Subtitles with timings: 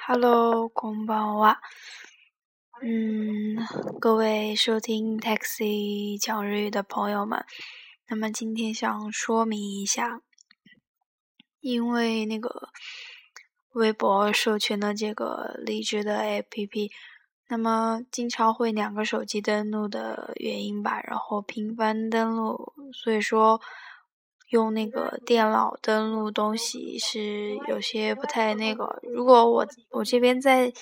[0.00, 1.58] Hello，こんばんは。
[2.82, 3.56] 嗯，
[4.00, 7.44] 各位收听 Taxi 讲日语的朋友们，
[8.08, 10.20] 那么今天想说明一下，
[11.60, 12.68] 因为那个
[13.72, 16.90] 微博授权的这个荔枝的 APP，
[17.48, 23.60] 那么经常会两个手机登录的原因吧，然后频繁登录，所以说。
[24.51, 28.99] 用那个电脑登录东西是有些不太那个。
[29.01, 30.73] 如果我我这边再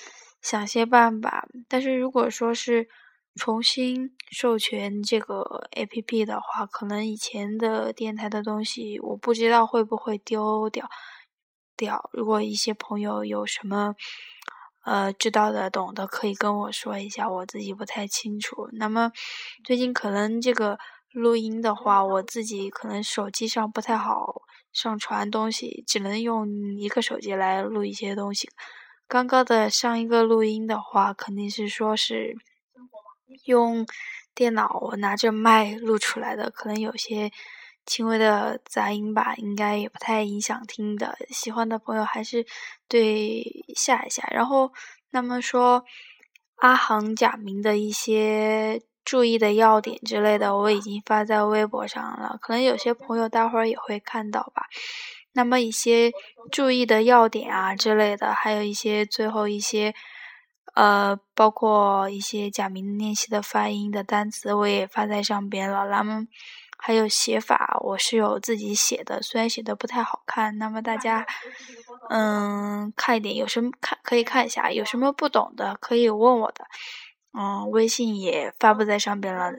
[0.42, 2.88] 想些办法，但是如果说是
[3.36, 10.88] 重新授权这个 A P P 的话，可能以前的电台的东西我不知道会不会丢掉
[11.76, 12.10] 掉。
[12.12, 13.94] 如果一些朋友有什么
[14.84, 18.68] 呃知道的懂的，可以跟我说一下，我自己不太清楚。
[18.72, 19.12] 那么
[19.62, 20.76] 最近可能这个。
[21.12, 24.42] 录音的话，我自己可能手机上不太好
[24.72, 28.48] 上传东西，只能用一个手机来录一些东西。
[29.08, 32.36] 刚刚的上一个录音的话，肯定是说是
[33.44, 33.84] 用
[34.34, 37.32] 电脑我拿着麦录出来的，可能有些
[37.84, 41.18] 轻微的杂音吧，应该也不太影响听的。
[41.30, 42.46] 喜欢的朋友还是
[42.86, 44.28] 对下一下。
[44.30, 44.72] 然后，
[45.10, 45.84] 那么说
[46.56, 48.80] 阿航假名的一些。
[49.04, 54.66] 注意的要点之类的，我已经发在微博上了，可能有些朋友待会儿也会看到吧。
[55.32, 56.12] 那么一些
[56.50, 59.94] 注意的要点啊之类的，还有一些最后一些，
[60.74, 65.86] 呃，包括一些假名练习的发音的单词，我也发在上边了。
[65.86, 66.26] 那么
[66.78, 70.58] 还有写法，我是有自己写的，虽然写的不太好看。
[70.58, 71.24] 那么大家，
[72.08, 76.64] 嗯，看一点，有什么看可以看一下，有什么不懂的可以问我的。
[77.32, 79.52] 嗯，微信也发布在上边了。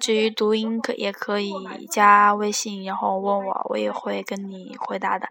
[0.00, 1.52] 至于读音可也可以
[1.90, 5.28] 加微信，然后问我，我也会跟你回答的。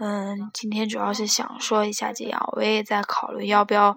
[0.00, 3.96] 嗯，今天主要是想说一下这样，我也在考虑要不要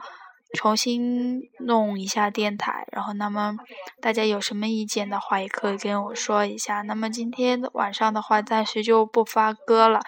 [0.53, 2.85] 重新弄一下电台。
[2.91, 3.57] 然后，那么
[3.99, 6.83] 大家有什么意见的话，也可以跟我说一下。
[6.83, 9.99] 那么今天晚上的话，暂时就不发歌了，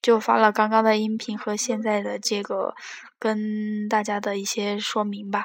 [0.00, 2.74] 就发了刚刚的音频和现在的这个
[3.18, 5.44] 跟大家的一些说明吧。